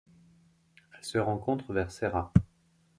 [0.97, 2.33] Elle se rencontre vers Serra.